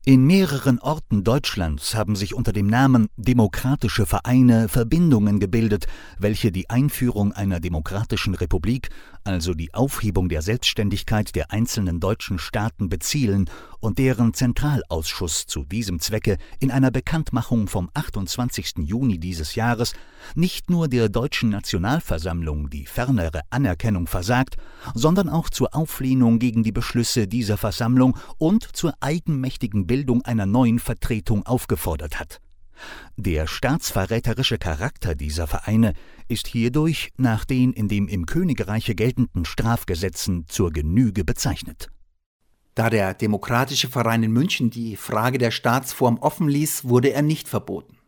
[0.06, 6.70] In mehreren Orten Deutschlands haben sich unter dem Namen Demokratische Vereine Verbindungen gebildet, welche die
[6.70, 8.88] Einführung einer demokratischen Republik,
[9.24, 13.48] also die Aufhebung der Selbstständigkeit der einzelnen deutschen Staaten bezielen
[13.80, 18.78] und deren Zentralausschuss zu diesem Zwecke in einer Bekanntmachung vom 28.
[18.78, 19.94] Juni dieses Jahres
[20.34, 24.56] nicht nur der deutschen Nationalversammlung die fernere Anerkennung versagt,
[24.94, 30.78] sondern auch zur Auflehnung gegen die Beschlüsse dieser Versammlung und zur eigenmächtigen Bildung einer neuen
[30.78, 32.40] Vertretung aufgefordert hat.
[33.16, 35.94] Der staatsverräterische Charakter dieser Vereine
[36.28, 41.90] ist hierdurch nach den in dem im Königreiche geltenden Strafgesetzen zur Genüge bezeichnet.
[42.74, 47.48] Da der Demokratische Verein in München die Frage der Staatsform offen ließ, wurde er nicht
[47.48, 47.98] verboten.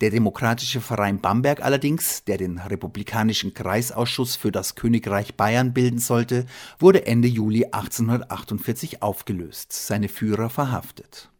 [0.00, 6.46] Der Demokratische Verein Bamberg allerdings, der den Republikanischen Kreisausschuss für das Königreich Bayern bilden sollte,
[6.78, 11.30] wurde Ende Juli 1848 aufgelöst, seine Führer verhaftet.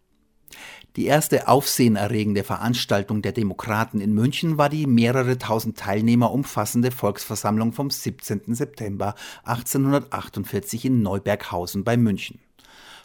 [0.96, 7.74] Die erste aufsehenerregende Veranstaltung der Demokraten in München war die mehrere tausend Teilnehmer umfassende Volksversammlung
[7.74, 8.54] vom 17.
[8.54, 12.40] September 1848 in Neuberghausen bei München.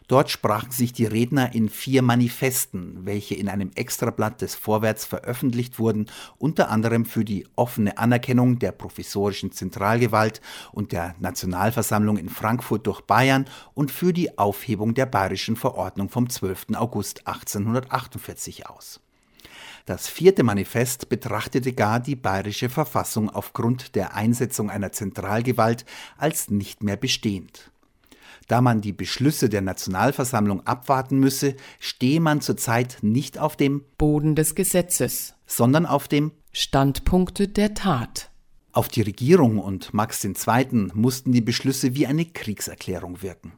[0.08, 5.80] Dort sprachen sich die Redner in vier Manifesten, welche in einem Extrablatt des Vorwärts veröffentlicht
[5.80, 12.88] wurden, unter anderem für die offene Anerkennung der provisorischen Zentralgewalt und der Nationalversammlung in Frankfurt
[12.88, 16.68] durch Bayern und für die Aufhebung der bayerischen Verordnung vom 12.
[16.76, 19.00] August 1848 aus.
[19.86, 25.86] Das vierte Manifest betrachtete gar die bayerische Verfassung aufgrund der Einsetzung einer Zentralgewalt
[26.18, 27.72] als nicht mehr bestehend.
[28.52, 34.36] Da man die Beschlüsse der Nationalversammlung abwarten müsse, stehe man zurzeit nicht auf dem Boden
[34.36, 38.30] des Gesetzes, sondern auf dem Standpunkte der Tat.
[38.74, 40.90] Auf die Regierung und Max II.
[40.94, 43.54] mussten die Beschlüsse wie eine Kriegserklärung wirken.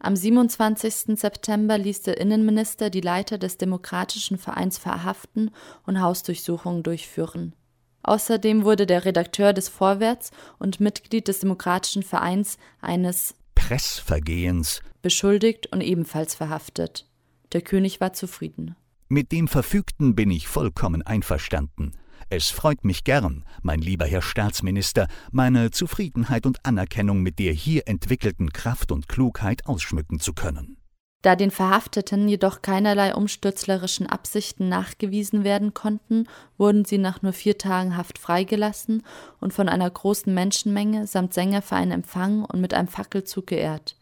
[0.00, 1.16] Am 27.
[1.20, 5.52] September ließ der Innenminister die Leiter des Demokratischen Vereins verhaften
[5.86, 7.54] und Hausdurchsuchungen durchführen.
[8.02, 15.82] Außerdem wurde der Redakteur des Vorwärts und Mitglied des Demokratischen Vereins eines Pressvergehens beschuldigt und
[15.82, 17.08] ebenfalls verhaftet.
[17.52, 18.74] Der König war zufrieden.
[19.08, 21.92] Mit dem Verfügten bin ich vollkommen einverstanden.
[22.28, 27.86] Es freut mich gern, mein lieber Herr Staatsminister, meine Zufriedenheit und Anerkennung mit der hier
[27.86, 30.76] entwickelten Kraft und Klugheit ausschmücken zu können.
[31.22, 36.26] Da den Verhafteten jedoch keinerlei umstürzlerischen Absichten nachgewiesen werden konnten,
[36.58, 39.04] wurden sie nach nur vier Tagen Haft freigelassen
[39.40, 43.96] und von einer großen Menschenmenge samt Sängerverein empfangen und mit einem Fackelzug geehrt.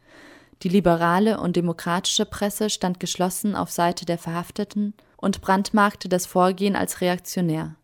[0.62, 6.76] Die liberale und demokratische Presse stand geschlossen auf Seite der Verhafteten und brandmarkte das Vorgehen
[6.76, 7.76] als reaktionär.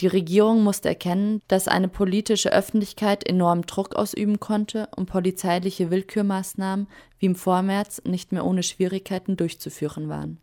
[0.00, 6.86] Die Regierung musste erkennen, dass eine politische Öffentlichkeit enormen Druck ausüben konnte und polizeiliche Willkürmaßnahmen
[7.18, 10.38] wie im Vormärz nicht mehr ohne Schwierigkeiten durchzuführen waren.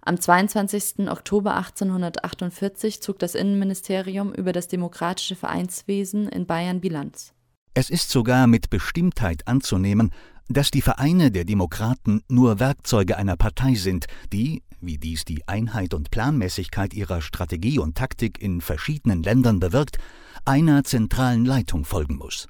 [0.00, 1.08] Am 22.
[1.08, 7.34] Oktober 1848 zog das Innenministerium über das demokratische Vereinswesen in Bayern Bilanz.
[7.74, 10.10] Es ist sogar mit Bestimmtheit anzunehmen,
[10.48, 15.94] dass die Vereine der Demokraten nur Werkzeuge einer Partei sind, die, wie dies die Einheit
[15.94, 19.98] und Planmäßigkeit ihrer Strategie und Taktik in verschiedenen Ländern bewirkt,
[20.44, 22.48] einer zentralen Leitung folgen muss.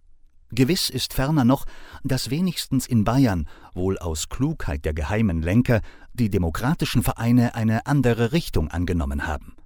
[0.50, 1.66] Gewiss ist ferner noch,
[2.04, 5.82] dass wenigstens in Bayern, wohl aus Klugheit der geheimen Lenker,
[6.14, 9.57] die demokratischen Vereine eine andere Richtung angenommen haben.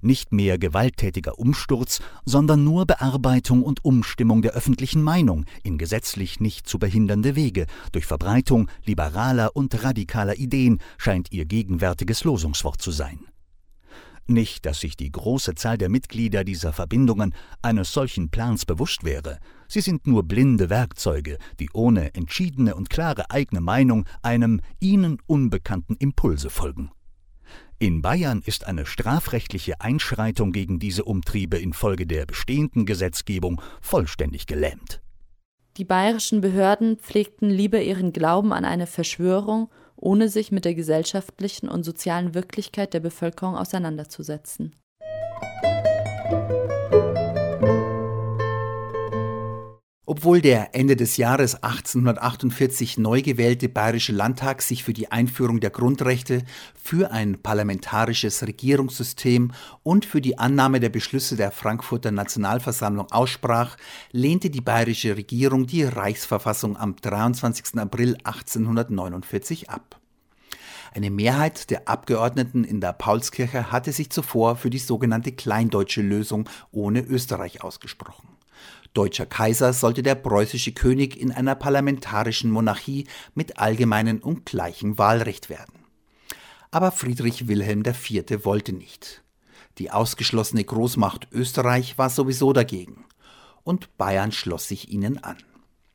[0.00, 6.66] Nicht mehr gewalttätiger Umsturz, sondern nur Bearbeitung und Umstimmung der öffentlichen Meinung in gesetzlich nicht
[6.66, 13.20] zu behindernde Wege durch Verbreitung liberaler und radikaler Ideen scheint ihr gegenwärtiges Losungswort zu sein.
[14.26, 19.38] Nicht, dass sich die große Zahl der Mitglieder dieser Verbindungen eines solchen Plans bewusst wäre,
[19.66, 25.96] sie sind nur blinde Werkzeuge, die ohne entschiedene und klare eigene Meinung einem ihnen unbekannten
[25.96, 26.92] Impulse folgen.
[27.82, 35.02] In Bayern ist eine strafrechtliche Einschreitung gegen diese Umtriebe infolge der bestehenden Gesetzgebung vollständig gelähmt.
[35.76, 41.68] Die bayerischen Behörden pflegten lieber ihren Glauben an eine Verschwörung, ohne sich mit der gesellschaftlichen
[41.68, 44.76] und sozialen Wirklichkeit der Bevölkerung auseinanderzusetzen.
[50.04, 55.70] Obwohl der Ende des Jahres 1848 neu gewählte Bayerische Landtag sich für die Einführung der
[55.70, 56.42] Grundrechte,
[56.74, 59.52] für ein parlamentarisches Regierungssystem
[59.84, 63.76] und für die Annahme der Beschlüsse der Frankfurter Nationalversammlung aussprach,
[64.10, 67.78] lehnte die bayerische Regierung die Reichsverfassung am 23.
[67.78, 70.00] April 1849 ab.
[70.92, 76.48] Eine Mehrheit der Abgeordneten in der Paulskirche hatte sich zuvor für die sogenannte Kleindeutsche Lösung
[76.72, 78.41] ohne Österreich ausgesprochen.
[78.94, 85.48] Deutscher Kaiser sollte der preußische König in einer parlamentarischen Monarchie mit allgemeinem und gleichem Wahlrecht
[85.48, 85.86] werden.
[86.70, 88.44] Aber Friedrich Wilhelm IV.
[88.44, 89.22] wollte nicht.
[89.78, 93.06] Die ausgeschlossene Großmacht Österreich war sowieso dagegen.
[93.64, 95.38] Und Bayern schloss sich ihnen an.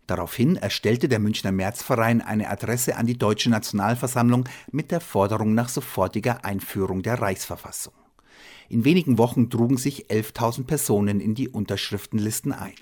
[0.08, 5.70] Daraufhin erstellte der Münchner Märzverein eine Adresse an die Deutsche Nationalversammlung mit der Forderung nach
[5.70, 7.94] sofortiger Einführung der Reichsverfassung.
[8.70, 12.74] In wenigen Wochen trugen sich 11.000 Personen in die Unterschriftenlisten ein.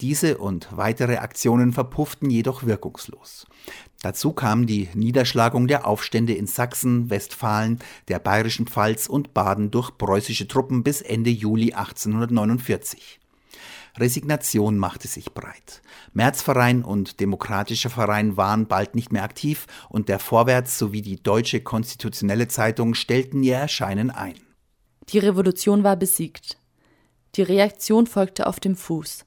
[0.00, 3.46] Diese und weitere Aktionen verpufften jedoch wirkungslos.
[4.02, 7.78] Dazu kam die Niederschlagung der Aufstände in Sachsen, Westfalen,
[8.08, 13.20] der bayerischen Pfalz und Baden durch preußische Truppen bis Ende Juli 1849.
[13.96, 15.80] Resignation machte sich breit.
[16.12, 21.60] Märzverein und Demokratischer Verein waren bald nicht mehr aktiv und der Vorwärts sowie die Deutsche
[21.60, 24.34] Konstitutionelle Zeitung stellten ihr Erscheinen ein.
[25.10, 26.58] Die Revolution war besiegt.
[27.36, 29.24] Die Reaktion folgte auf dem Fuß.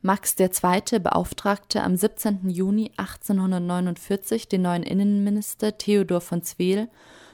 [0.00, 1.00] Max II.
[1.00, 2.48] beauftragte am 17.
[2.48, 6.88] Juni 1849 den neuen Innenminister Theodor von Zweel,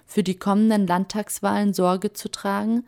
[0.07, 2.85] für die kommenden Landtagswahlen Sorge zu tragen,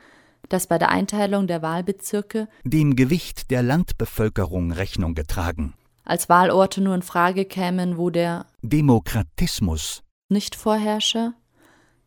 [0.48, 6.94] dass bei der Einteilung der Wahlbezirke dem Gewicht der Landbevölkerung Rechnung getragen, als Wahlorte nur
[6.94, 11.34] in Frage kämen, wo der Demokratismus nicht vorherrsche,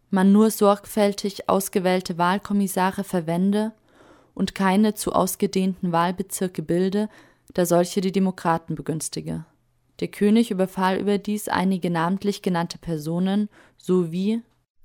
[0.09, 3.73] man nur sorgfältig ausgewählte Wahlkommissare verwende
[4.33, 7.09] und keine zu ausgedehnten Wahlbezirke bilde,
[7.53, 9.45] da solche die Demokraten begünstige.
[9.99, 14.41] Der König überfahl überdies einige namentlich genannte Personen sowie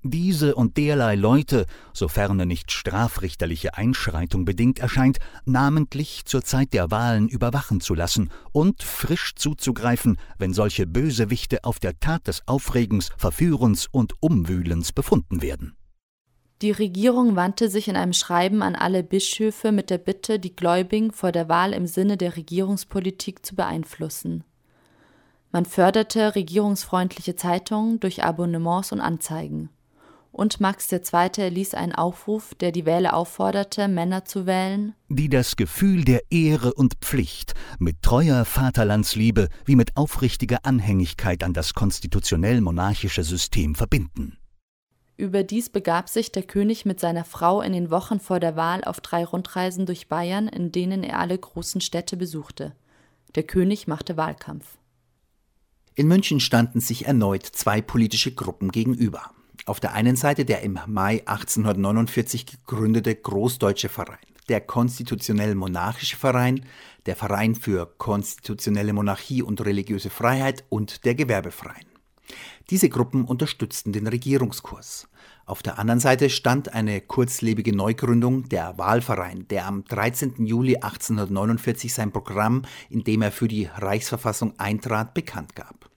[0.06, 7.26] diese und derlei Leute, sofern nicht strafrichterliche Einschreitung bedingt erscheint, namentlich zur Zeit der Wahlen
[7.26, 13.88] überwachen zu lassen und frisch zuzugreifen, wenn solche Bösewichte auf der Tat des Aufregens, Verführens
[13.90, 15.74] und Umwühlens befunden werden.
[16.64, 21.12] Die Regierung wandte sich in einem Schreiben an alle Bischöfe mit der Bitte, die Gläubigen
[21.12, 24.44] vor der Wahl im Sinne der Regierungspolitik zu beeinflussen.
[25.52, 29.68] Man förderte regierungsfreundliche Zeitungen durch Abonnements und Anzeigen.
[30.32, 31.30] Und Max II.
[31.36, 36.72] erließ einen Aufruf, der die Wähler aufforderte, Männer zu wählen, die das Gefühl der Ehre
[36.72, 44.38] und Pflicht mit treuer Vaterlandsliebe wie mit aufrichtiger Anhängigkeit an das konstitutionell-monarchische System verbinden.
[45.16, 49.00] Überdies begab sich der König mit seiner Frau in den Wochen vor der Wahl auf
[49.00, 52.74] drei Rundreisen durch Bayern, in denen er alle großen Städte besuchte.
[53.36, 54.66] Der König machte Wahlkampf.
[55.94, 59.30] In München standen sich erneut zwei politische Gruppen gegenüber.
[59.66, 64.18] Auf der einen Seite der im Mai 1849 gegründete Großdeutsche Verein,
[64.48, 66.66] der Konstitutionell-Monarchische Verein,
[67.06, 71.86] der Verein für konstitutionelle Monarchie und religiöse Freiheit und der Gewerbeverein.
[72.70, 75.08] Diese Gruppen unterstützten den Regierungskurs.
[75.46, 80.46] Auf der anderen Seite stand eine kurzlebige Neugründung, der Wahlverein, der am 13.
[80.46, 85.90] Juli 1849 sein Programm, in dem er für die Reichsverfassung eintrat, bekannt gab.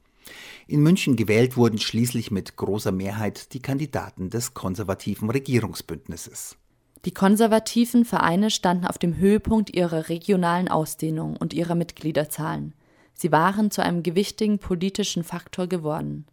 [0.68, 6.58] In München gewählt wurden schließlich mit großer Mehrheit die Kandidaten des konservativen Regierungsbündnisses.
[7.06, 12.74] Die konservativen Vereine standen auf dem Höhepunkt ihrer regionalen Ausdehnung und ihrer Mitgliederzahlen.
[13.14, 16.26] Sie waren zu einem gewichtigen politischen Faktor geworden.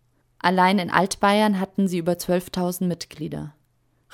[0.45, 3.55] Allein in Altbayern hatten sie über 12.000 Mitglieder.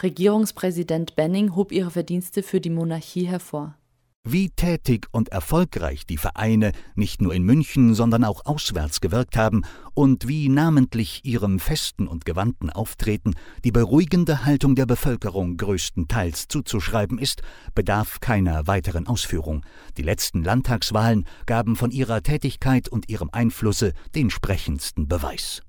[0.01, 3.75] Regierungspräsident Benning hob ihre Verdienste für die Monarchie hervor.
[4.23, 9.63] Wie tätig und erfolgreich die Vereine nicht nur in München, sondern auch auswärts gewirkt haben
[9.93, 17.19] und wie namentlich ihrem festen und gewandten Auftreten die beruhigende Haltung der Bevölkerung größtenteils zuzuschreiben
[17.19, 17.43] ist,
[17.75, 19.65] bedarf keiner weiteren Ausführung.
[19.97, 25.63] Die letzten Landtagswahlen gaben von ihrer Tätigkeit und ihrem Einflusse den sprechendsten Beweis.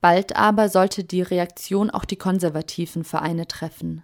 [0.00, 4.02] Bald aber sollte die Reaktion auch die konservativen Vereine treffen.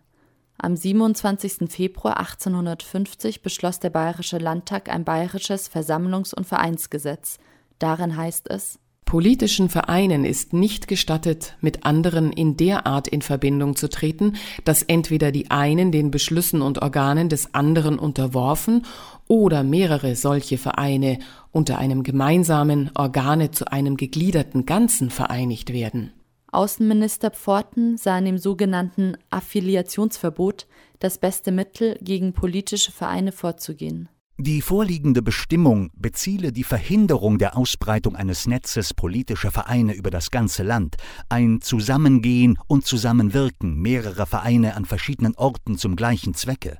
[0.56, 1.70] Am 27.
[1.70, 7.38] Februar 1850 beschloss der Bayerische Landtag ein bayerisches Versammlungs- und Vereinsgesetz.
[7.80, 8.78] Darin heißt es
[9.08, 14.36] Politischen Vereinen ist nicht gestattet, mit anderen in der Art in Verbindung zu treten,
[14.66, 18.84] dass entweder die einen den Beschlüssen und Organen des anderen unterworfen
[19.26, 21.20] oder mehrere solche Vereine
[21.52, 26.12] unter einem gemeinsamen Organe zu einem gegliederten Ganzen vereinigt werden.
[26.52, 30.66] Außenminister Pforten sah in dem sogenannten Affiliationsverbot
[30.98, 34.10] das beste Mittel, gegen politische Vereine vorzugehen.
[34.40, 40.62] Die vorliegende Bestimmung beziele die Verhinderung der Ausbreitung eines Netzes politischer Vereine über das ganze
[40.62, 40.94] Land,
[41.28, 46.78] ein Zusammengehen und Zusammenwirken mehrerer Vereine an verschiedenen Orten zum gleichen Zwecke.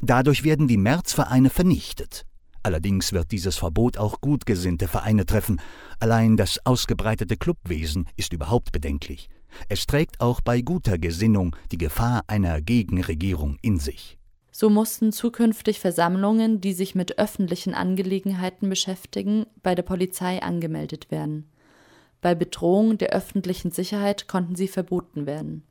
[0.00, 2.24] Dadurch werden die Märzvereine vernichtet.
[2.62, 5.60] Allerdings wird dieses Verbot auch gutgesinnte Vereine treffen.
[5.98, 9.28] Allein das ausgebreitete Clubwesen ist überhaupt bedenklich.
[9.68, 14.19] Es trägt auch bei guter Gesinnung die Gefahr einer Gegenregierung in sich.
[14.60, 21.48] So mussten zukünftig Versammlungen, die sich mit öffentlichen Angelegenheiten beschäftigen, bei der Polizei angemeldet werden.
[22.20, 25.62] Bei Bedrohung der öffentlichen Sicherheit konnten sie verboten werden.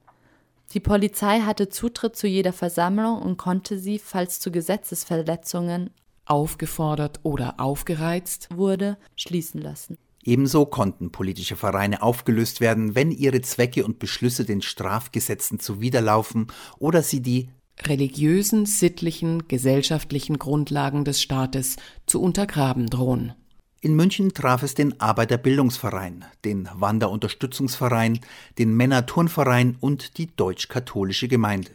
[0.73, 5.91] Die Polizei hatte Zutritt zu jeder Versammlung und konnte sie, falls zu Gesetzesverletzungen
[6.25, 9.99] aufgefordert oder aufgereizt wurde, schließen lassen.
[10.23, 16.47] Ebenso konnten politische Vereine aufgelöst werden, wenn ihre Zwecke und Beschlüsse den Strafgesetzen zuwiderlaufen
[16.79, 17.49] oder sie die
[17.85, 23.33] religiösen, sittlichen, gesellschaftlichen Grundlagen des Staates zu untergraben drohen.
[23.81, 28.19] In München traf es den Arbeiterbildungsverein, den Wanderunterstützungsverein,
[28.57, 31.71] den Männerturnverein und die Deutsch-Katholische Gemeinde.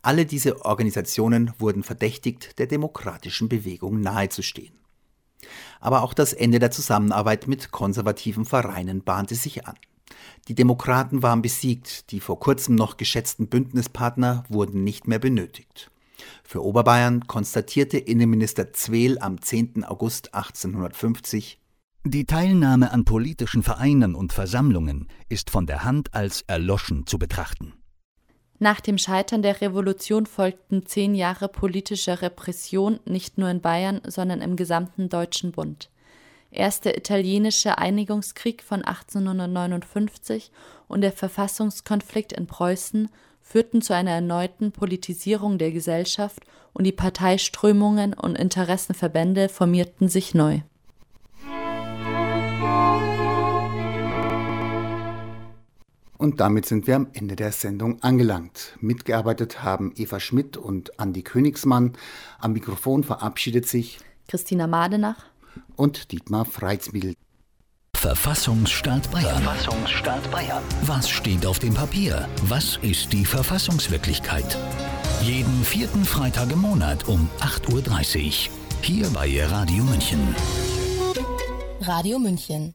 [0.00, 4.74] Alle diese Organisationen wurden verdächtigt, der demokratischen Bewegung nahezustehen.
[5.80, 9.76] Aber auch das Ende der Zusammenarbeit mit konservativen Vereinen bahnte sich an.
[10.48, 15.90] Die Demokraten waren besiegt, die vor kurzem noch geschätzten Bündnispartner wurden nicht mehr benötigt.
[16.42, 19.84] Für Oberbayern konstatierte Innenminister Zweel am 10.
[19.84, 21.58] August 1850
[22.04, 27.74] Die Teilnahme an politischen Vereinen und Versammlungen ist von der Hand als erloschen zu betrachten.
[28.58, 34.40] Nach dem Scheitern der Revolution folgten zehn Jahre politischer Repression nicht nur in Bayern, sondern
[34.40, 35.90] im gesamten Deutschen Bund.
[36.54, 40.52] Erst der italienische Einigungskrieg von 1859
[40.86, 43.08] und der Verfassungskonflikt in Preußen
[43.42, 50.60] führten zu einer erneuten Politisierung der Gesellschaft und die Parteiströmungen und Interessenverbände formierten sich neu.
[56.18, 58.78] Und damit sind wir am Ende der Sendung angelangt.
[58.80, 61.94] Mitgearbeitet haben Eva Schmidt und Andi Königsmann.
[62.38, 63.98] Am Mikrofon verabschiedet sich
[64.28, 65.26] Christina Madenach
[65.76, 67.14] und Dietmar Freitsmiedl.
[67.96, 69.42] Verfassungsstaat Bayern.
[69.42, 70.62] Verfassungsstaat Bayern.
[70.82, 72.28] Was steht auf dem Papier?
[72.42, 74.58] Was ist die Verfassungswirklichkeit?
[75.22, 78.54] Jeden vierten Freitag im Monat um 8.30 Uhr.
[78.82, 80.34] Hier bei Radio München.
[81.80, 82.74] Radio München